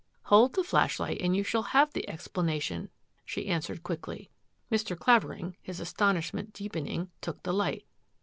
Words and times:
"Hold 0.31 0.55
the 0.55 0.63
flashlight 0.63 1.21
and 1.21 1.35
you 1.37 1.43
shall 1.43 1.61
have 1.61 1.93
the 1.93 2.07
ex 2.07 2.27
planation," 2.27 2.89
she 3.23 3.45
answered 3.47 3.83
quickly. 3.83 4.31
Mr. 4.71 4.97
Clavering, 4.97 5.57
his 5.61 5.79
astonishment 5.79 6.53
deepening, 6.53 7.11
took 7.21 7.43
the 7.43 7.53
light. 7.53 7.85